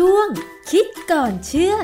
[0.00, 0.28] ช่วง
[0.70, 1.78] คิดก่อนเชื่อพ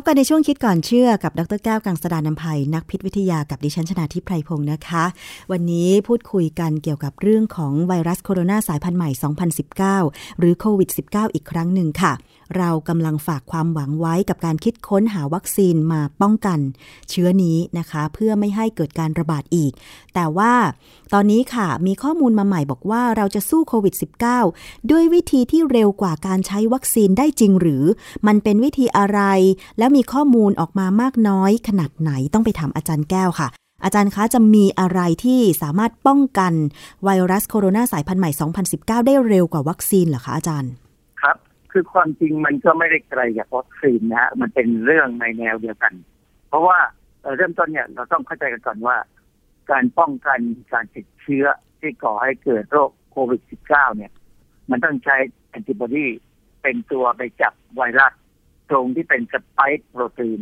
[0.00, 5.04] บกันในช่วงคิดก่อนเชื่อกับดรแก้วกังสดานนภัยนักพิษวิทยากับดิฉันชนาทิพไพรพงศ์นะคะ
[5.52, 9.10] วันนี้พูดคุยกันเกี่ยวกับเรื่องของไวรัสโคโรนาสายพันธุ์ใหม่
[9.94, 12.12] 2019 หรือโควิด -19 อีกครั้งหนึ่งค่ะ
[12.58, 16.58] เรากำลังฝากความหวังไว้กับการคิดค้นหาวัคซีนมาป้องกัน
[17.10, 19.72] เชื้อนี้นะคะ เพื่อไม่ให้เกิดการระบาดอีก
[20.14, 20.52] แต่ว่า
[21.12, 23.94] ตอนนี้ค่ะมีข้อมูลมาใหม่บอกว่าเราจะสู้โควิด
[24.42, 27.84] -19 ด้วยวิธีที่เร็วกว่าการใช้วัคซีนได้จริงหรือ
[28.26, 29.20] มันเป็นวิธีอะไร
[29.78, 33.48] แล้วมีข้อมูลออกมามากน้อยขนาดไหนต้องไปถามอาจารย์แก้วค่ะ
[33.84, 36.52] อาจารย์คะจะมีอะไรที่สามารถป้องกัน
[37.04, 38.30] ไวรัสโคโรนาสายพันธุ์ใหม่
[38.68, 40.72] 2019 ได้เร็วกว่าวัคซีนเหรอคะอาจารย์
[41.76, 45.94] คือความจริงมันก็ไม่ได้ไกลจากวัคซีนนะฮะมันเป็นเรื่องในแนวเดียวกัน
[46.48, 46.78] เพราะว่า
[47.36, 48.96] เริ่มต้นเนี่ยเราต้องเข้าใจกันก่อนว่า
[49.70, 50.40] การป้องกัน
[50.72, 51.46] การติดเชื้อ
[51.80, 54.12] ที่ก่อให้เกิดโรคโควิด -19 เนี่ย
[54.70, 55.16] มันต้องใช้
[55.48, 56.06] แอนติบอดี
[56.62, 58.12] เป็นตัวไปจับไวรัส
[58.70, 60.40] ตรงที่เป็นสไปค์โปรตีน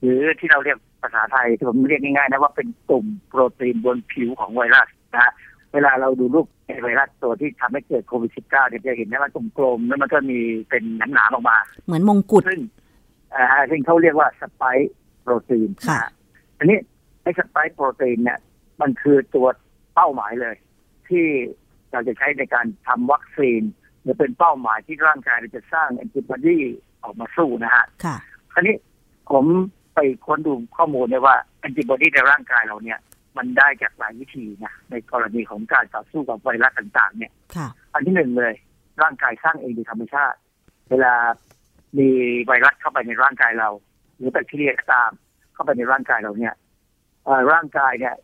[0.00, 5.32] หรือที่เราเรียกภาษาไทยผมเรียกง่ายๆนะว่าเป็นกลุ่มโปรตีนบนผิวของไวรัสนะ
[5.74, 6.46] เวลาเราดูรูป
[6.82, 10.38] ไวรัสตัวที่ทำให้เกิดโควิด -19 เนี่ยจะเห็นว่ามันกลมๆแล้วมันก็มี
[10.70, 12.60] เป็นหนาๆออกมา เหมือนมงกุฎซึ่ง
[13.34, 14.92] อ่าซึ่งเขาเรียกว่าสไปค์
[15.22, 16.00] โปรตีนค่ะ
[16.58, 16.78] อันนี้
[17.22, 18.38] ไอ้สไปค์โปรตีนเนี่ย
[18.80, 19.46] มันคือตัว
[19.94, 20.56] เป้าหมายเลย
[21.08, 21.26] ที่
[21.92, 23.62] เราจะใช้ในการทำวัคซีน
[24.02, 26.58] หรือเป็นเป้าหมายที่ร่างกายจะสร้างแอนติบอดี
[27.02, 28.16] ออกมาสู้นะฮะค่ะ
[28.52, 28.76] คราวนี้
[29.30, 29.44] ผม
[29.94, 32.98] ไปค้นดูข้อมูลเนี่ยว่าแอนติบอดีในร่างกายเราเนี่ย
[33.38, 37.32] มันได้จากหลายวิธีนะในกรณีของการต่อสู้กับไวรัสต่าง ๆ เนี่ย
[37.92, 38.54] อันที่หนึ่งเลย
[39.02, 40.38] ร่างกายสร้างเองโดยธรรมชาติ
[40.90, 41.14] เวลา
[41.98, 42.08] มี
[42.46, 43.68] ไวรัสเข้าไปในร่างกายเรา
[44.16, 45.10] หรือแบคทีเรียก็ตาม
[45.54, 46.54] เข้าไปในร่างกายเราเนี่ย
[47.52, 48.14] ร่างกายเนี่ย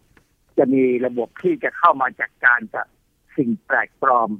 [0.59, 2.87] จะมีระบบที่จะเข้ามาจัดการกับ
[3.37, 4.31] สิ่งแปลกปลอม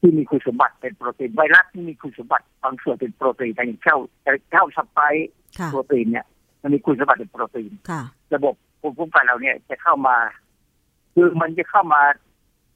[0.00, 3.96] ที่มีคุณสมบัติเป็นโปรตีนไวรัสที่มีคุณสมบัติบางส่วนเป็นโปรตีนอย่างเช่า
[4.50, 5.00] เช่าสไป
[5.70, 6.26] โปรตีนเนี่ย
[6.62, 7.72] มันมีคุณสมบัติเป็นโปรตีน
[8.34, 10.16] ระบบ ภูมิคุ้มกันเราเนี่ยจะเข้ามา
[11.14, 12.02] คือมันจะเข้ามา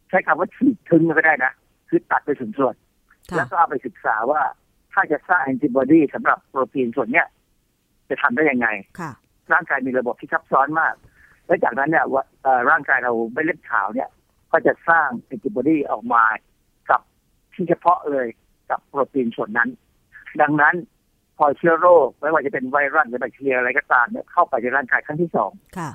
[0.08, 1.52] ใช้คำว่าฉีดทิ้งก็ได้นะ
[1.88, 2.74] คือตัดไปส่วนส่วน
[3.36, 4.40] แล้วก็เอาไปศึกษาว่า
[4.92, 7.26] ถ้าจะสร้างแอนติบอดีสำหรับโปรตีนส่วนเนี้ย
[8.08, 8.68] จะทำได้ยังไง
[9.52, 10.94] ร่างกายมีระบบที่ซับซ้อนมาก
[11.46, 12.24] และจากนั้นเนี่ยว่า
[12.70, 14.08] ร่างกายเราไม่เล็ดขาวเนี่ย
[14.52, 16.24] ก็จะสร้างแอนติบอดีออกมา
[16.90, 17.00] กับ
[17.54, 18.26] ที่เฉพาะเลย
[18.70, 19.68] กับโปรตีนส่วนนั้น
[20.40, 20.74] ดังนั้น
[21.38, 25.90] พอเชื้อโรคไม่ว่าจะเป็นไวรัสหรือแบคทีเรียอะไรก็ตามเนี่ยเข้าไปในร่างกายครั้งที่สองค่ะ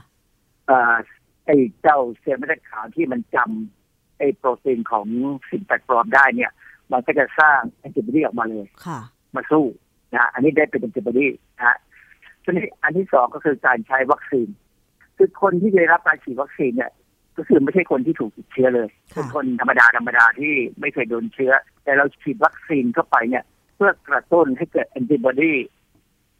[1.46, 5.08] ไอ้เจ้าเซลล์เม็ดขาวที่มันจำไอ้โปรตีนของ
[5.50, 6.52] สิ่งแปลกปลอมได้เนี่ย
[6.92, 9.00] มันก็จะสร้างแอนติบอดีออกมาเลยค่ะ
[9.36, 9.66] มาสู้
[10.14, 11.28] นะอันนี้ได้เป็นแอนติบอดี
[11.58, 11.78] นะ
[12.44, 14.48] ทีนี้อันที่สองก็คือการใช้วัคซีน
[15.18, 16.92] คือคนที่ได้รับการฉีดวัคซีนเนี่ย
[17.38, 21.52] ก็คือไม่ใช่คนที่ถูกติดเชื้อเลยเป็นคนธรรมดาธรรมดาที่ไม่เคยโดนเชื้อ
[21.84, 25.53] แต่เราฉีดวัคซีนเข้าไปเนี่ยเพื่อกระตุ้นให้เกิดแอนติบอดี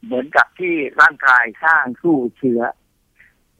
[0.04, 2.62] เหมือนกับที่ร่างกายสร้างสู้เชื้อ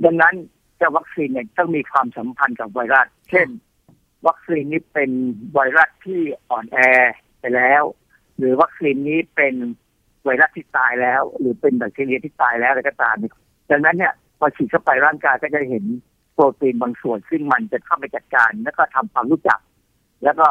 [0.06, 0.36] ดังนั้น
[0.78, 3.48] เจ้าวัคซีนเนี่ยต้องมีความสัมพันธ์กับไวรัส เช่น
[4.28, 5.12] วัคซีนนี้เป็น
[5.54, 6.78] ไวรัสที่อ่อนแอ
[7.40, 7.84] ไปแล้ว
[8.38, 9.54] หรือวัคซีนนี้เป็น
[10.24, 13.16] ไวรัสที่ตายแล้ว หรือเป็นแบคทีเรียที่ตายแล้วอะไรก็ตาม
[13.70, 15.86] ดังนั้นเนี่ยพอฉีดเข้าไปร่างกายก็จะเห็น
[16.34, 19.60] โปรตีนบางส่วนซึ่งมันจะเข้าไปจัดการ แล้วก็ทำความรู้จัก
[20.24, 20.48] แล้วก็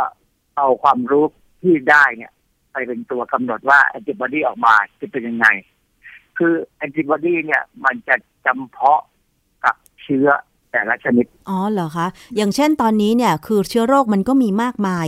[0.57, 1.25] เอาความรู้
[1.63, 2.33] ที่ได้เนี่ย
[2.73, 5.47] ไปเป็นตัวกำหนดว่าแอนติบอดีออกมาจะเป็นยังไง
[6.39, 8.15] คือแอนติบอดีเนี่ยมันจะ
[8.47, 9.01] จำเพาะ
[9.65, 10.29] กับเชื้อ
[10.73, 12.07] แต่ละชนิด อ๋อเหรอคะ
[12.37, 15.07] อย่างเช่นตอนนี้เนี่ยคือเชื้อโรคมันก็มีมากมาย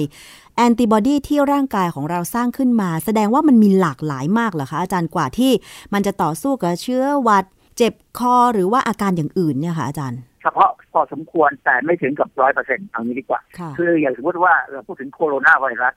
[0.56, 5.52] แอนติบอดีที่ร่างกายของเราสร้างขึ้นมา แสดงว่ามันมีหลากหลายมากเหรอคะ อาจารย์กว่าที่
[5.92, 7.44] มันจะต่อสู้กับเชื้อหวัด
[7.76, 13.40] เจ็บคอหรือว่าอาการอย่างอื่นเนี่ยค่ะอาจารย์ เฉพาะพอสมควรแต่ไม่ถึงกับร้อยเปอร์เซ็นต์เอางี้ดีกว่า
[13.78, 15.94] คืออย่างสมมติว่าเราพูดถึงโคโรนาไวรัส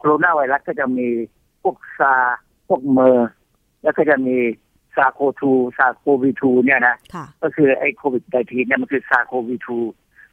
[0.00, 1.08] โคโรนาไวรัสก็จะมี
[1.62, 2.14] พวก SARS
[2.68, 3.30] พวก MERS
[3.82, 4.36] แล้วก็จะมี
[4.96, 6.96] SARS-CoV-2 SARS-CoV-2 เนี่ยนะ
[7.42, 9.78] ก็คือไอ้โควิด nineteen เนี่ยมันคือ SARS-CoV-2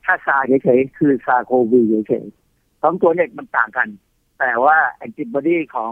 [0.06, 3.88] ถ้า SARS เฉยๆคือ SARS-CoV เฉยๆสองตัวเนี่ยมันต่างกัน
[4.39, 5.91] แต่ว่าแอนติบอดีของ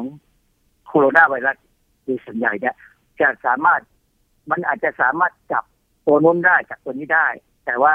[0.88, 1.58] โคโรนาไวรัส
[2.04, 2.76] โดยส่วนใหญ่เนี่ย
[3.22, 3.82] จะสามารถ
[4.52, 5.64] มันอาจจะสามารถจับ
[6.06, 7.28] ตัวนู้นได้จากตัวนี้ได้
[7.66, 7.94] แต่ว่า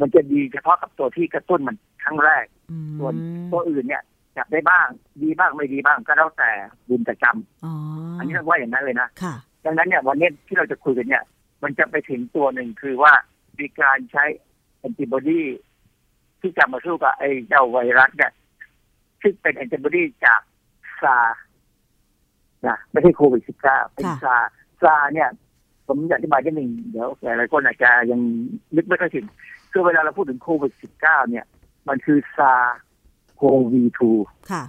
[0.00, 2.44] มันจะดีเฉพาะกับตัวที่กระตุ้นมันครั้งแรก
[2.98, 3.14] ส่วน
[3.52, 4.02] ตัวอื่นเนี่ย
[4.36, 4.88] จับได้บ้าง
[5.22, 6.50] ดีบ้างไม่ดีบ้างก็แล้วแต่
[6.88, 9.08] บุญแต่จำอันนี้เราว่าอย่างนั้นเลยนะ
[9.64, 11.24] ดังนั้นเนี่ยวันนี้ที่เราจะคุยกันเนี่ย
[11.62, 13.12] มันจะไปถึงตัวหนึ่งคือว่า
[13.58, 14.24] มีการใช้
[14.78, 15.42] แอนติบอดี
[16.40, 18.32] ที่จะมาสู้กับไอ้เจ้าไวรัสเนี่ย
[19.22, 20.40] ซึ่งเป็นแอนติบอดีจาก
[21.02, 21.16] ซา
[22.66, 24.36] นะไม่ใช่โควิดสิบเก้าเป็นซา
[24.82, 25.28] ซาเนี่ย
[25.86, 28.20] ผมอยากอธิบายนิดหนึ่งเดี๋ยวหลายคนอาจจะยัง
[28.76, 29.26] นึกไม่ค่อยถึง
[29.72, 31.46] คือเวลาเราพูดถึงโควิด -19 เนี่ย
[31.88, 32.52] มันคือซา
[33.44, 33.82] โควี
[34.16, 34.64] 2ค่ะ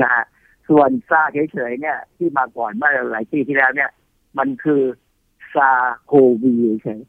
[0.00, 0.24] นะฮะ
[0.68, 3.90] ส่วนซาเฉยๆเนี่ย ที่มาก่อนเมื่อหลายปีที่แล้วเนี่ย
[4.38, 4.82] มันคือ
[5.54, 5.70] ซา
[6.04, 6.12] โค
[6.42, 7.00] วีเฉย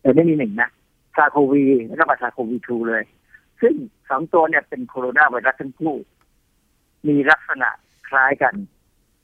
[0.00, 0.70] แต่ไม่มีหนึ่งนะ
[1.16, 3.02] ซาโควีแล้วก็ซาโควีทูเลย
[3.60, 3.74] ซึ่ง
[4.10, 5.94] สองตัวเนี่ยเป็นโคโรนาไวรัสทั้งคู่
[7.08, 7.68] มีลักษณะ
[8.08, 8.54] คล้ายกัน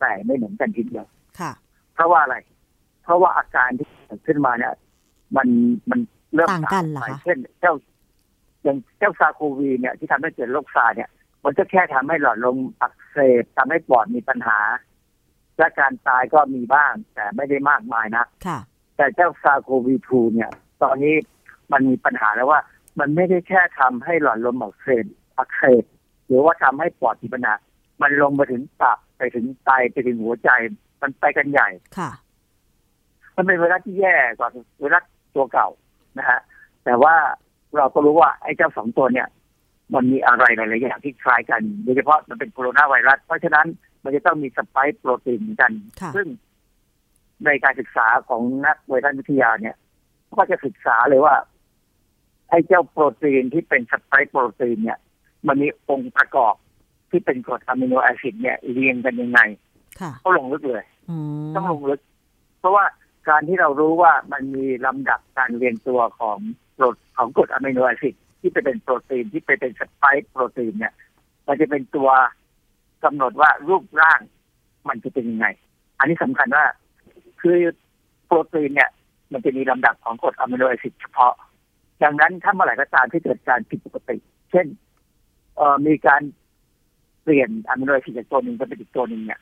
[0.01, 1.07] แต่ไม่เหมือนกันทีเดียว
[1.95, 2.37] เพราะว่าอะไร
[3.05, 4.75] เพราะว่าอาการที่เกิดขึ้นมาเนี่ย
[5.37, 5.49] มัน
[5.91, 6.01] มัน
[6.35, 7.75] เริ่มต่างกันเหรอคะเช่นเจ้า
[8.63, 11.09] อย่างเจ้าซาโควีเนี่ยที่ทำให้เกิดโรคซาเนี่ย
[11.45, 14.59] มันจะแค่ทำให้หลอดลมอักเสบทำให้ปอดมีปัญหา
[15.59, 18.25] และการตายก็มีบ้าง แต่ไม่ได้มากมายนะ
[18.97, 20.51] แต่เจ้าซาโควีทูเนี่ย
[20.83, 21.15] ตอนนี้
[21.73, 22.61] มันมีปัญหาแล้วว่า
[23.01, 25.05] มันไม่ได้แค่ทำให้หลอดลมอักเสบ
[25.39, 25.85] อักเสบ
[26.27, 27.55] หรือว่าทำให้ปอดมีปัญหา
[28.03, 30.51] มันลงไปถึงตับไปถึงไตไปถึงหัวใจ
[31.03, 31.69] มันไปกันใหญ่
[31.99, 32.11] ค่ะ
[33.37, 34.49] มันเป็นไวรัสที่แย่กว่า
[34.79, 35.05] ไวรัส
[35.35, 35.69] ตัวเก่า
[36.19, 36.41] นะฮะ
[36.85, 37.15] แต่ว่า
[37.77, 39.29] เราก็รู้ว่าไอ้เจ้าสองตัวเนี่ย
[39.95, 43.67] มันมีอะไรหลายๆอย่างที่คล้ายกันโดยเฉพาะมันเป็นโคโรนาไวรัส เพราะฉะนั้น
[44.05, 45.73] มันจะต้องมีสไปค์โปรตีนกัน
[46.17, 46.27] ซึ่ง
[47.47, 49.77] ในการศึกษาของนักไวรัสวิทยาเนี่ย
[50.37, 51.35] ก็จะศึกษาเลยว่า
[52.51, 54.99] ไอ้เจ้าโปรตีนที่เป็น spike protein เนี่ย
[55.47, 56.55] มันมีองค์ประกอบ
[57.11, 59.41] ที่เป็นกรด amino acid เนี่ยเรียงกันยังไง
[60.21, 60.85] เขาลงลึกเลย
[61.55, 62.01] ต้องลงลึก
[62.59, 62.85] เพราะว่า
[63.29, 66.39] การที่เรารู้ว่ามันมีลำดับการเรียงตัวของ
[66.70, 70.95] ก รดของกรด amino acid ที่ไปเป็นโปรตีนที่ไปเป็น spike protein เนี่ย
[71.47, 72.11] มันจะเป็นตัว
[73.05, 74.21] กำหนดว่ารูปร่าง
[74.89, 75.47] มันจะเป็นยังไง
[75.99, 76.65] อันนี้สำคัญว่า
[77.41, 77.57] คือ
[78.27, 78.91] โปรตีนเนี่ย
[79.33, 81.35] มันจะมีลำดับของกรด amino acid เฉพาะ
[82.03, 84.17] ดังนั้นถ้าเมื่อไหร่ก็ตามที่เกิดการผิดปกติ
[84.51, 84.67] เช่น
[85.57, 86.23] เอ่อมีการ
[87.23, 89.41] เปลี่ยน amino acid จากตัวหนึ่งไปเป็นอีกตัวหนึ่งเนี่ย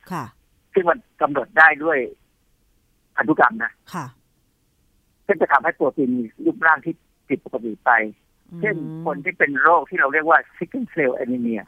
[0.73, 1.97] ซึ่งมันกำหนดได้ด้วย
[3.15, 4.05] พันธุกรรมนะค่ะ
[5.27, 6.95] ซึ่งจะทำให้โปรตีนมีรูปร่างที่
[7.29, 7.91] ผิดปกติไป
[8.61, 11.61] เช่นคนที่เป็นโรคที่เราเรียกว่า sickle cell anemia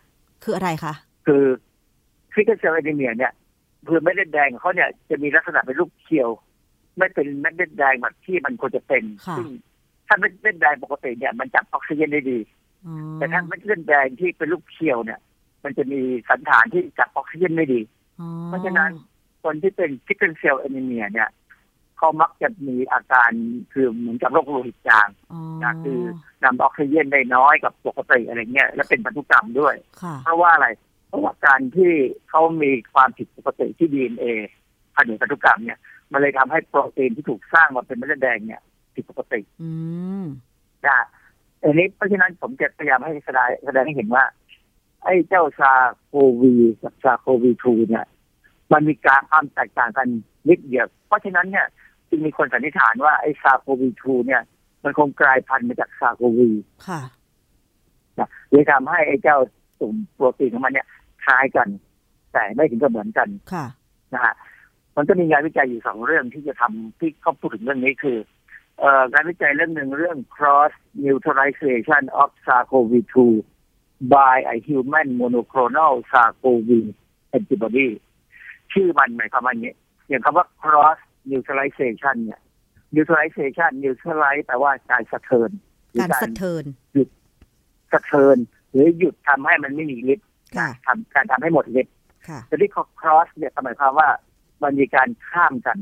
[0.43, 0.93] คืออะไรคะ
[1.25, 1.43] คือ
[2.33, 3.33] sickle cell anemia เนี่ย
[3.87, 6.29] คือเม็ดเลือดแดงเขาเนี่ยจะมีลักษณะเป็นรูปเคียว
[6.97, 9.03] ไม่เป็นเม็ดเลือดแดงแบบที่มันควรจะเป็น
[9.37, 9.47] ซึ่ง
[10.07, 12.39] ถ้าเม็ดเลือดแดงปกติเนี่ย มันจับออกซิเจนได้ดี
[13.15, 15.19] แต่ถ้าเม็ดเลือดแดงที่เป็นรูปเคียวเนี่ย
[15.63, 15.99] มันจะมี
[16.29, 17.81] สัณฐานที่จับออกซิเจนไม่ดี
[18.47, 18.89] เพราะฉะนั้น
[19.43, 21.29] คนที่เป็น sickle cell anemia เนี่ย
[22.01, 23.31] เขามักจะมีอาการ
[23.73, 25.07] คือเหมือนกับโรคโลหิตจาง
[25.63, 25.99] นะคือ
[26.43, 29.75] นำออกซิเจนได้น้อยกับปกติอะไรเงี้ยและเป็นพันธุกรรมด้วย
[30.23, 30.67] เพราะว่าอะไร
[31.07, 31.91] เพราะว่าการที่
[32.29, 34.25] เขามีความผิดปกติที่ดีเอ็นเอ
[34.95, 35.79] พันธุพันธุกรรมเนี่ย
[36.11, 38.61] มันเลยทำให้โปรตีนที่ถูกสร้างมาเป็นเม็ดเลือดแดงเนี่ย
[38.95, 39.41] ผิดปกติ
[40.87, 40.99] นะ
[41.63, 44.25] อันนี้เพราะฉะนั้นผมจะพยายามให้แสดงแสดงให้เห็นว่า
[45.03, 45.73] ไอ้เจ้าซา
[46.05, 48.05] โควีกับซาโควีทูเนี่ย
[48.73, 50.07] มันมีการความแตกต่างกัน
[50.49, 51.67] นิดเดียว เพราะฉะนั้นเนี่ย
[52.11, 54.41] จึงมีคนสันนิษฐานว่าไอ้ซาโควีทูเนี่ย
[54.83, 56.49] มันคงกลายพันธุ์มาจากซาโควี
[56.87, 57.01] ค่ะ
[58.49, 59.37] เลยทำให้ไอ้เจ้า
[59.79, 60.87] ตุ่มโปรตีนของมันเนี่ย
[61.25, 61.67] คล้ายกัน
[62.33, 63.65] แต่ไม่ถึงกับเหมือนกันค่ะ
[64.13, 64.33] นะฮะ
[64.95, 68.17] มันก็มีงานวิจัยอยู่สองเรื่องที่จะทำที่เขาพูดถึงเรื่องนี้คือ
[68.79, 70.71] เอ่อการวิจัยเรื่องหนึ่งเรื่อง cross
[71.05, 73.15] neutralization of SARS-CoV-2
[74.13, 76.69] by a human monoclonal SARS-CoV
[77.37, 77.87] antibody
[78.73, 79.75] ชื่อมันหมายความว่าอย่าง
[80.09, 80.99] อย่างคำว่า cross
[81.29, 82.39] neutralization เนี่ย
[82.95, 85.49] neutralization neutralize แปลว่าการสะเทิน
[85.99, 87.07] การสะเทินหยุด
[87.93, 88.37] สะเทิน
[88.71, 90.27] หรือหยุดทำให้มันไม่มีฤทธิ์
[90.85, 91.93] ทำการทำให้หมดฤทธิ์
[92.47, 94.09] แต่ที่ cross เนี่ยหมายความว่า
[94.63, 95.77] มันมีการข้ามกัน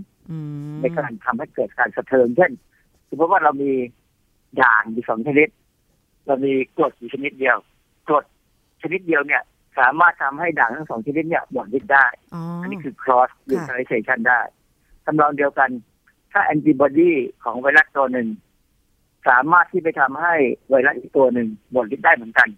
[0.82, 2.52] ในการทำให้เกิดการสะเทินเช่น
[3.10, 3.72] สมมติว่าเรามี
[4.62, 5.48] ด่างอยู่สองชนิด
[6.28, 7.58] เรามีกรดอยู่ชนิดเดียว
[8.08, 8.26] กรด
[8.82, 9.42] ชนิดเดียวเนี่ย
[9.80, 12.08] สามารถทำให้ด่างทั้งสองชนิดเนี่ยหมดฤทธิ์ได้
[12.62, 14.42] อันนี้คือ cross neutralization ได้
[15.10, 15.70] ทำนองเดียวกัน
[16.32, 17.12] ถ้าแอนติบอดี
[17.44, 18.28] ของไวรัสตัวหนึ่ง
[19.28, 20.34] สามารถที่ไปทำให้
[20.70, 22.50] ไวรัสอีกตัวหนึ่งหมดฤทธิ์ได้เหมือนกัน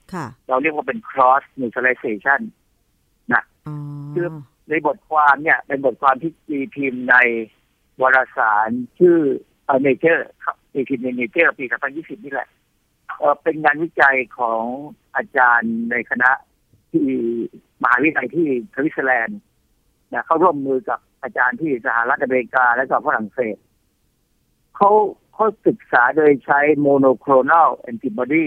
[0.47, 2.41] เราเรียกว่าเป็น cross neutralization
[3.33, 3.43] นะ
[4.13, 4.27] คือ
[4.69, 7.15] ในบทความเนี่ย เป็นบทความที่ตีพิมพ์ใน
[8.01, 9.17] วารสารชื่อ
[9.81, 10.27] เนเจอร์
[10.73, 12.49] ตีพิมพ์ใน Nature ปี 2020 นี่แหละ
[13.43, 14.63] เป็นงานวิจัยของ
[15.15, 16.31] อาจารย์ในคณะ
[16.91, 17.07] ที่
[17.81, 19.39] มหาวิทยาลัยที่สวิตเซอร์แลนด์
[20.13, 23.57] นะเขาร่วมมือกับ อาจารย์ที่สหรัฐอเมริกาและก็ฝรั่งเศส
[24.75, 24.91] เขา
[25.33, 28.45] เขาศึกษาโดยใช้ monoclonal antibody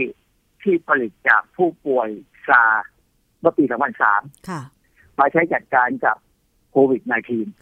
[0.62, 2.08] ที่ผลิตจากผู้ป่วย
[2.48, 2.64] SARS
[3.40, 3.64] เมื่อปี
[4.42, 6.16] 2003 มาใช้จัดการกับ
[6.70, 7.02] โควิด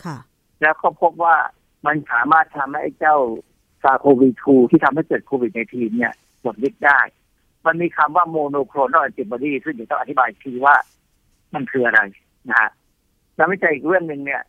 [0.01, 1.37] -19 แล้วเขาพบว่า
[1.87, 3.17] มันสามารถทำให้เจ้า
[3.83, 7.01] ซาโควิด2ที่ทำให้เกิดโควิด -19 เนี่ยหมดฤทธิ์ได้
[7.67, 10.77] มันมีคำว่าโมโนโครนอลแอนติบอดีซึ่งเดี๋ยวต้องอธิบายทีว่า
[11.55, 12.01] มันคืออะไร
[12.49, 12.71] นะฮะ
[13.37, 14.43] แล้ววิจัยอีกเรื่องหนึ่งเนี่ย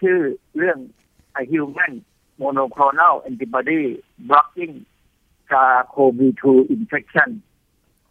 [0.00, 0.18] ชื่อ
[0.58, 0.78] เรื่อง
[1.50, 1.92] human
[2.40, 3.82] monoclonal antibody
[4.28, 4.74] blocking
[5.50, 7.30] SARS-CoV-2 infection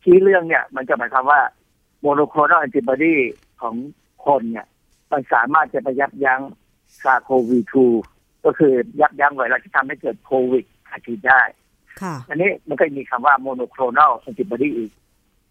[0.04, 1.42] ชี้เรื่องเนี่ย มันจะหมายความว่า
[2.02, 3.16] monoclonal antibody
[3.62, 3.76] ของ
[4.26, 4.68] คนเนี่ย
[5.12, 6.42] มันสามารถจะไปยับยั้ง
[7.04, 11.42] SARS-CoV-2 ก็คือยับยั้งไวรัสที่ทำให้เกิดโควิดหาชีได้
[12.02, 14.92] ค่ะอันนี้มันก็มีคำว่า monoclonal antibody อีก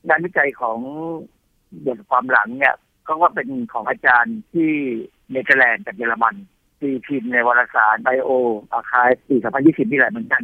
[0.07, 0.79] งานวิจัยของ
[1.87, 2.75] บทความหลังเนี่ย
[3.07, 4.73] ก็ว่าเป็นของอาจารย์ที่
[5.31, 6.35] เนเธอร์แลนด์กับเยอรมัน
[6.81, 8.31] ตีพิมพ์ในวารสารไบโอ
[8.73, 10.43] อาคายปี 2020 นี่แหละเหมือนกัน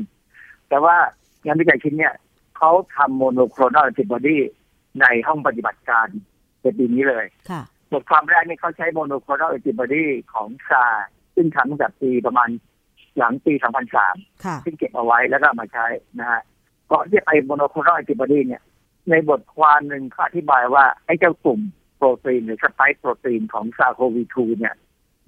[0.69, 0.97] แต่ว่า
[1.45, 2.15] งานวิจัยชิ้นเนี่ย
[2.57, 4.39] เขาทำ monoclonal antibody
[5.01, 6.07] ในห้องปฏิบัติการ
[6.63, 10.85] ในปีนี้เลยค่ะบทความแรกนี่เขาใช้ monoclonal antibody ของ SARS
[11.35, 12.49] ซึ่งทำตั้งแต่ปีประมาณ
[13.19, 13.53] หลังปี
[13.99, 15.87] 2003ค่ะซึ่งเก็บเอาไว้แล้วก็เอามาใช้
[16.19, 16.41] นะฮะ
[16.93, 18.63] ก่อนที่จะไป monoclonal antibody เนี่ย
[19.11, 21.61] ในบทความหนึ่งเขาอธิบายว่าไอ้เจ้ากลุ่ม
[22.01, 24.75] โปรตีนหรือ spike protein ของ SARS-CoV-2 เนี่ย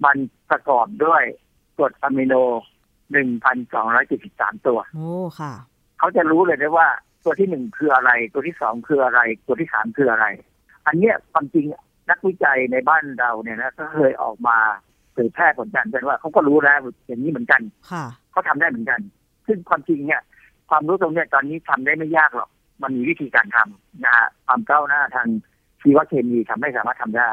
[0.05, 0.17] มัน
[0.49, 1.23] ประกอบด้วย
[1.77, 2.33] กรดอะมิโน
[3.11, 5.53] 1,273ตัว โอ้ค่ะ
[5.99, 6.87] เขาจะรู้เลยได้ว่า
[7.23, 10.25] ตัวที่หนึ่งคืออะไร ตัวที่สองคืออะไร ตัวที่สามคืออะไร
[10.87, 11.65] อันเนี้ยความจริง
[12.09, 14.57] นักวิจัยในบ้านเราเนี่ยนะก็เคยออกมา
[15.13, 17.61] เผยแพร่ผลการเป็นว่าเขาก็รู้แล้วอย่างนี้เหมือนกัน
[17.91, 18.99] ค่ะเขาทำได้เหมือนกัน
[19.47, 20.21] ซึ่งความจริงเนี่ย
[20.69, 22.49] ความรู้ตรงเนี้ยตอนนี้ทำได้ไม่ยากหรอก
[22.83, 25.27] มันมีวิธีการทำนะฮะความก้าวหน้าทาง
[25.83, 27.31] ชีวเคมีทำให้สามารถทำได้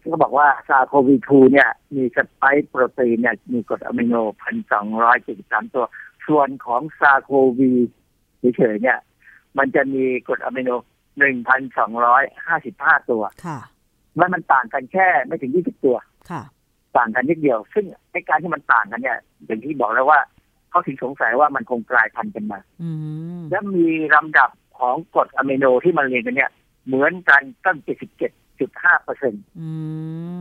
[0.00, 5.84] ที่เขาบอกว่าซาโควี2เนี่ยมีสไปค์โปรตีนเนี่ยมีกรดอะมิโนพันสองร้อยเจ็ดสิบสามตัว
[6.26, 7.72] ส่วนของซาโควี
[8.56, 8.98] เฉยๆเนี่ย
[9.58, 10.70] มันจะมีกรดอะมิโน
[11.18, 13.58] หนึ่งพันสองร้อยห้าสิบห้าตัว ค่ะ
[14.16, 15.96] แล้วมันต่างกันแค่ไม่ถึงยี่สิบตัว
[16.30, 16.42] ค่ะ
[16.96, 20.20] ต่างกันนิดเดียว ซึ่งไอ้การที่มันต่างกันเนี่ย อย่างที่บอกแล้วว่า
[20.70, 22.90] เขาถึงสงสัยว่ามันคงกลายพันธุ์กันมาอื
[23.40, 26.50] มและมีลำดับของกรดอะมิโนที่มันเรียงกันเนี่ย
[26.86, 27.78] เหมือนกันตั้ง
[28.42, 29.68] 77.5เปอร์เซ็นต์อื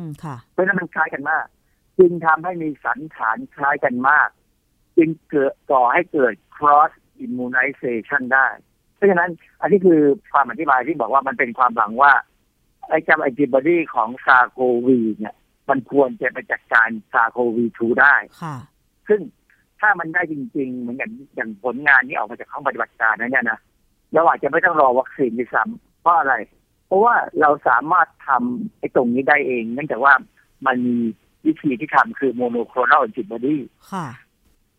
[0.01, 1.45] มค่ะเพราะฉะนั้นมันคล้ายกันมาก
[1.99, 4.29] จึงทำให้มีสันฐานคล้ายกันมาก
[4.97, 6.91] จึงเกิดก่อให้เกิด cross
[7.25, 8.47] immunization ได้
[8.95, 9.29] เพราะฉะนั้น
[9.61, 12.13] อันนี้คือความอธิบายที่บอกว่ามันเป็นความหวังว่า
[12.89, 15.35] ไอ้จำแอนติบอดีของซาโควีเนี่ย
[15.69, 18.55] มันควรจะไปจัดการซาโควี2ได้ค่ะ
[19.07, 19.21] ซึ่ง
[19.79, 23.59] ถ้ามันได้จริง ๆ เหมือนอย่างอย่างผลงานที่ออกมาจากห้องปฏิบัติการนั้นเนี่ยนะ
[24.13, 26.35] เราอาจจะไม่ต้องรอวัคซีนด้วยซ้ำ เพราะอะไร
[26.87, 30.13] เพราะว่าเราสามารถทำไอ้ตรงนี้ได้เอง เนื่องจากว่า
[30.65, 30.97] มันมี
[31.45, 33.57] วิธีที่ทำคือโมโนโคลน a l แอนติบอดี
[33.91, 34.07] ค่ะ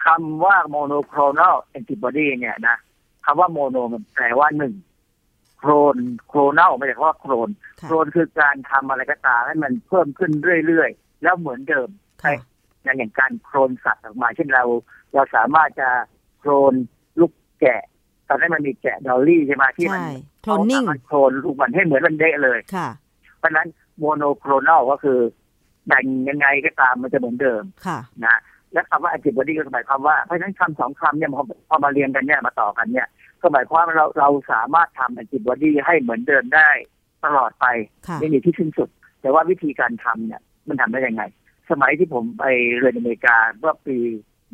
[0.07, 2.77] คำว่าโมโนโคลน a l แอนติบอดีเนี่ยนะ
[3.25, 4.75] คำว่าโมโนมันแปลว่าหนึ่ง
[5.59, 7.49] โครนโครน a l ไม่ใช่คำว่าโครน
[7.81, 10.33] ค่ะโครนคือการทำอะไรก็ตามให้มันเพิ่มขึ้น
[10.67, 11.89] เรื่อยๆ แล้วเหมือนเดิม
[12.25, 12.35] ค่ะ
[12.83, 14.65] อย่างอย่างการโครนสัตว์ออกมา เช่นเรา
[15.15, 15.89] เราสามารถจะ
[16.39, 16.96] โครนลูกแกะ
[18.29, 20.11] ตอนนั้นมันมีแกะดอลลี่ใช่ไหมที่มันใช่
[20.43, 22.89] โคลนนิ่งเขาสามารถโครนลูกมันให้เหมือนมันเดะเลยค่ะ
[23.39, 23.69] เพราะฉะนั้น
[23.99, 25.19] โมโนโครน a l ก็คือ
[25.87, 28.39] แบ่งยังไงก็ตามมันจะเหมือนเดิมค่ะนะ
[28.73, 33.09] และคำว่า antibody ก็หมายความว่าเพราะฉะนั้นคำสองคำเนี่ยพอพอมาเรียงกันเนี่ยมาต่อกันเนี่ย
[33.41, 36.71] ก็หมายความว่าเราเราสามารถทำ antibody ให้เหมือนเดิมได้
[37.25, 37.67] ตลอดไป
[38.09, 38.89] ค่ะไม่มีที่สิ้นสุด
[39.21, 41.23] แต่ว่าวิธีการทำเนี่ย มันทำได้ยังไง
[41.71, 42.45] สมัยที่ผมไป
[42.79, 43.97] เรียนอเมริกาเมื่อปี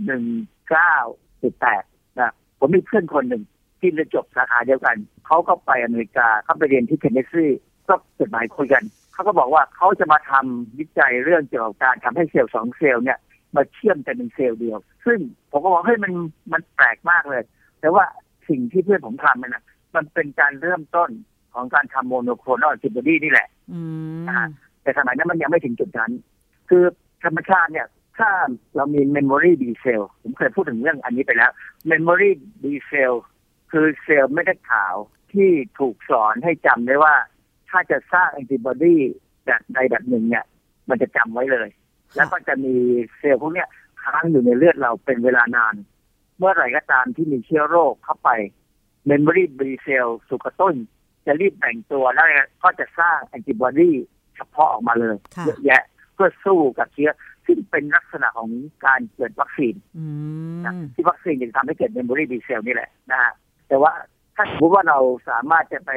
[0.04, 0.24] หนึ่ง
[0.70, 0.94] เก้า
[1.42, 1.82] สิบแปด
[2.20, 3.42] นะผมมีเพื่อนคนหนึ่ง
[3.82, 4.96] ที่เรียนจบสาขาเดียวกัน
[5.26, 7.46] เขาก็ไปอเมริกาเขาไปเรียนที่เทนเนสซี
[7.88, 13.18] ก็จดหมายคุยกันเขาก็บอกว่าเขาจะมาทำวิจัยเรื่องเกี่ยวกับการทำให้เซลล์สองเซลล์เนี่ย
[13.56, 15.18] มาเชื่อมกันเป็นเซลล์เดียว ซึ่ง
[15.50, 16.12] ผมก็บอกเฮ้ยมัน
[16.52, 17.42] มันแปลกมากเลย
[17.80, 18.04] แต่ว่า
[18.48, 21.10] สิ่งที่เพื่อนผมทำเนี่ยนะมันเป็นการเริ่มต้น
[21.54, 23.80] ของการทำโมโนโคลน a l แอนติบอดีนี่แหละอื
[24.20, 24.40] มอ่า
[24.82, 26.12] แต่สมัยนั้นมันยังไม่ถึงจุดนั้น
[26.68, 26.82] คือ
[27.24, 27.86] ธรรมชาติเนี่ย
[28.18, 28.30] ถ้า
[28.76, 31.50] เรามี memory B cell ผมเคยพูดถึงเรื่องอันนี้ไปแล้ว
[31.90, 32.30] memory
[32.62, 33.14] B cell
[33.72, 34.94] คือเซลล์เม็ดเลือดขาว
[35.32, 37.14] ที่ถูกสอนให้จำได้ว่า
[37.70, 38.96] ถ้าจะสร้างแอนติบอดี
[39.44, 40.44] แบบใดแบบหนึ่งเนี่ย
[40.88, 41.68] มันจะจำไว้เลย
[42.16, 42.74] แล้วก็จะมี
[43.18, 43.68] เซลล์พวกเนี้ย
[44.02, 45.74] ค้างอยู่ในเลือดเราเป็นเวลานาน
[46.38, 48.30] เมื่อไหร่ก็ตามที่มีเชื้อโรคเข้าไป
[49.10, 50.74] memory B cell สุกระตุ้น
[51.26, 52.26] จะรีบแบ่งตัวแล้ว
[52.62, 53.90] ก็จะสร้างแอนติบอดี
[54.36, 55.82] เฉพาะออกมาเลยค่ะเยอะแยะ
[56.14, 57.10] เพื่อสู้กับเชื้อ
[57.46, 58.50] ซึ่งเป็นลักษณะของ
[58.86, 60.04] การเกิดวัคซีนอื
[60.64, 63.32] นะมที่วัคซีนจะทำให้เกิด memory B cell นี่แหละนะฮะ
[63.72, 63.94] แต่ว่า
[64.36, 64.98] ถ้าสมมติว่าเรา
[65.28, 65.92] สามารถจะไป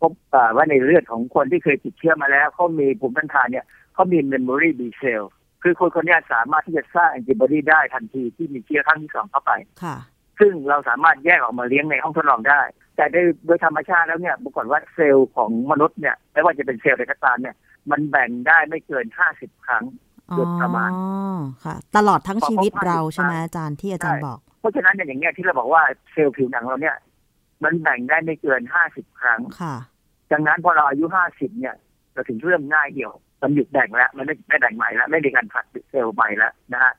[0.00, 5.24] พบเอ่อว่าในเลือดของคนที่เคยติดเชื้อมาแล้วเขามีภูมิต้านทานเนี่ยเขามี memory B cell
[5.62, 9.52] คือคนคนเนี้ยสามารถที่จะสร้างแอนติบอดีได้ทันทีที่มีเชื้อครั้งที่สองเข้าไป
[9.82, 9.96] ค่ะ
[10.40, 12.60] ซึ่งเราสามารถแยกออกมาเลี้ยงในห้องทดลองได้
[12.96, 17.54] แต่โดยโดยธรรมชาติแล้วเนี่ยปรากฏว่าเซลล์ของมนุษย์เนี่ยไม่ว่าจะเป็นเซลล์ใดก็ตามเนี่ย
[17.90, 19.84] มันแบ่งได้ไม่เกิน50ครั้ง
[20.30, 20.90] อ๋อโดยประมาณ
[21.64, 26.96] ค่ะ ตลอดทั้งชีวิตพอครบเรา50ใช่ไหมอาจารย์ที่อาจารย์บอก เพราะฉะนั้นเนี่ยอย่างเงี้ยที่เราบอกว่าเซลล์ผิวหนังเราเนี่ย
[27.64, 29.76] มันแบ่งได้ไม่เกิน50ครั้งค่ะ
[30.32, 31.74] ดังนั้นพอเราอายุ50เนี่ย
[32.12, 36.92] เราถึงเริ่มง่ายเดี่ยว มันหยุดแบ่งแล้ว มันไม่ไม่แบ่งใหม่แล้ว ไม่มีการผลัดเซลล์ใหม่แล้วนะฮะ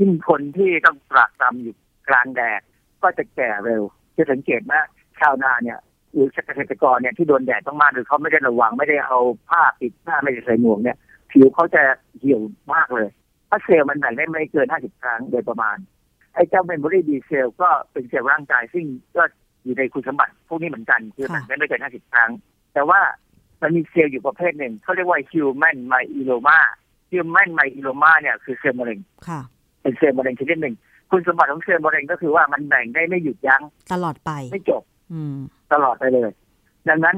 [0.00, 1.74] ยิ่งคนที่ต้องตรากตรำอยู่
[2.08, 2.60] กลางแดด
[3.02, 3.82] ก็จะแก่เร็ว
[4.14, 4.80] จะสังเกตว่า
[5.20, 5.78] ชาวนาเนี่ย
[6.12, 10.96] หรือเกษตรกรเนี่ยที่โดนแดดมากๆหรือเขาไม่ได้ระวังไม่ได้เอาผ้าปิดหน้าไม่ได้ใส่หมวกเนี่ย
[11.30, 11.82] ผิวเขาจะ
[12.18, 12.40] เหี่ยว
[12.74, 13.08] มากเลย
[13.46, 15.76] เพราะเซลล์มันแบ่งได้ไม่เกิน50ครั้งโดยประมาณ
[16.34, 18.84] ไอ้เจ้า memory B cell ก็เป็นเซลล์ร่างกาย ซึ่ง
[19.16, 19.22] ก็
[19.64, 22.30] อยู่ในคุณสมบัติพวกนี้เหมือนกันคือแบ่งได้ไม่เกิน50ครั้ง
[22.74, 23.00] แต่ว่า
[23.62, 26.58] มันมีเซลล์อยู่ประเภทหนึ่งเขาเรียกว่า human myeloma
[27.12, 28.98] human myeloma เนี่ยคือเซลล์มะเร็ง
[29.82, 30.74] เป็นเซลล์มะเร็งชนิดหนึ่ง
[31.10, 34.82] คุณสมบัติของเซลล์มะเร็งก็คือว่ามันแบ่งได้ไม่หยุดยั้งตลอดไปไม่จบ
[35.72, 36.30] ตลอดไปเลย
[36.88, 37.16] ดังนั้น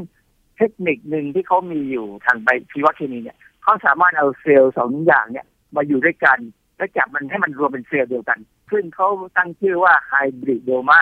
[0.57, 6.39] เทคนิคหนึ่งที่เขามีอยู่ทางใบชีวเคมีเนี่ยเขาสามารถเอาเซลล์สองอย่างเนี่ยมาอยู่ด้วยกัน
[6.77, 8.39] แล้วจับมันให้มันรวมเป็นเซลล์เดียวกัน
[8.73, 11.01] ซึ่งเขาตั้งชื่อว่า hybridoma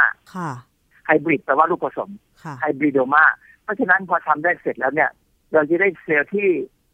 [1.06, 2.10] ไฮบริดแปลว่าลูกผสม
[2.60, 3.24] hybridoma
[3.62, 5.10] เพราะฉะนั้นพอทำได้เสร็จแล้วเนี่ย
[5.52, 6.48] เราจะได้เซลล์ที่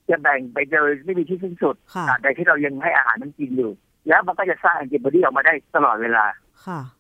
[0.09, 1.76] จะแบ่งไปโดยไม่มีที่สิ้นสุด
[2.23, 3.73] แต่ที่เรายังให้อาหารมันกินอยู่
[4.09, 6.25] แล้วมันก็จะสร้างแอนติบอดีออกมาได้ตลอดเวลา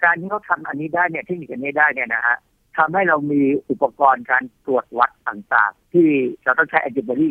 [0.04, 2.36] การที่เขาทำอันนี้ได้เนี่ยเทคนิคอันนี้ได้เนี่ยนะฮะ
[2.76, 6.08] ทำให้เรามีอุปกรณ์การตรวจวัดต่างๆ ที่
[6.44, 7.30] เราต้องใช้แอนติบอดี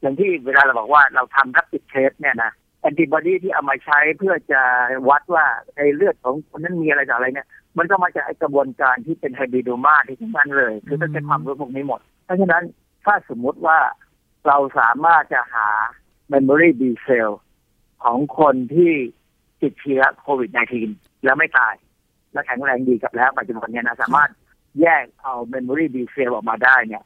[0.00, 4.62] อย่างที่เวลาเราบอกว่าเราทำ rapid test เนี่ยนะแอนติบอดีที่เอามาใช้เพื่อจะ
[5.08, 12.64] วัดว่าในเลือดของคนนั้นมีอะไรต่ออะไรเนี่ย มันก็มาจากกระบวนการที่เป็นไฮบริโดมาที่ทั้งนั้นเลย คือต้องใช้ความรู้พวกนี้หมด เพราะฉะนั้น
[13.04, 13.78] ถ้าสมมุติว่า
[14.46, 15.68] เราสามารถจะหา
[16.32, 17.30] Memory B cell
[18.04, 18.92] ของคนที่
[19.62, 20.50] ติดเชื้อโควิด
[20.88, 21.74] -19 แล้วไม่ตาย
[22.32, 24.30] และแข็งแรงดีกับแล้วปัจจุบันเนี่ยนะสามารถ
[24.80, 27.02] แยกเอา Memory B cell ออกมาได้เนี่ย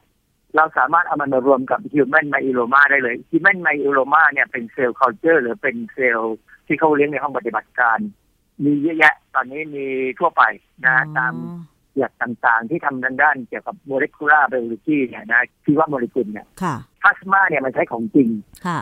[0.55, 6.35] เราสามารถเอามันมารวมกับ Human Myeloma ได้เลย Human Myeloma เนี่ยเป็นเซลล์ culture หรือเป็นเซลล์
[6.67, 7.99] ที่เขาเลี้ยงในห้องปฏิบัติการ
[8.63, 9.85] มีเยอะแยะ ตอนนี้มี
[10.19, 10.43] ทั่วไป
[10.85, 11.33] นะตาม
[11.97, 16.47] หลักต่างๆ ที่ทำทางด้านเกี่ยวกับโมเลกุลาร์ไบโอโลจีเนี่ยนะที่ว่าโมเลกุลเนี่ย
[17.01, 18.29] พลาสมาเนี่ยมันใช้ของจริง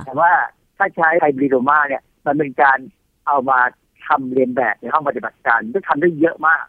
[0.06, 0.32] แต่ว่า
[0.78, 2.80] ถ้าใช้ไฮบริโดมาเนี่ย มันเป็นการ
[3.28, 3.60] เอามา
[4.08, 6.64] ทำเรียนแบบในห้องปฏิบัติการที่ทำได้เยอะมาก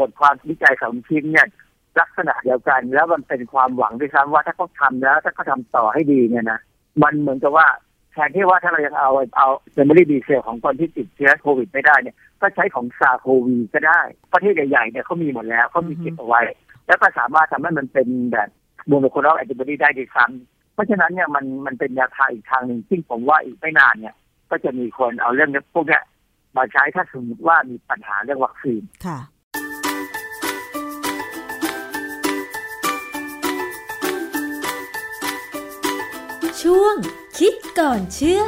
[0.00, 1.46] บทความวิจัยสองชิ้นเนี่ย
[2.00, 6.60] ลักษณะเดียวกัน แล้วมันเป็นความหวังด้วยซ้ำว่าถ้าเขาทาแล้วถ้าเขาทาต่อให้ดีเนี่ยนะ
[7.02, 7.66] มันเหมือนกับว่า
[8.12, 14.00] แทนที่ว่าถ้าเรายังเอาเอา memory B cell ของคนที่ติดเชื้อโควิดไม่ได้เนี่ยก็ใช้ของ SARS-CoV ก็ได้
[14.32, 16.40] ประเทศใหญ่ๆเนี่ยเขามีหมดแล้วเขามีเก็บเอาไว้
[16.86, 18.48] แล้วก็สามารถทำให้มันเป็นแบบ
[18.88, 24.14] monoclonal antibody ได้ด้วยซ้ำเพราะฉะนั้นเนี่ยมันมันเป็นยาทางอีกทางหนึ่งซึ่งผมว่าอีกไม่นานเนี่ย
[24.50, 26.00] ก็จะมีคนเอาเรื่องพวกนี้
[26.56, 28.82] มาใช้ถ้าสมมติว่ามีปัญหาเรื่องวัคซีน
[36.62, 36.96] ช่วง
[37.38, 38.42] คิดก่อนเชื่อ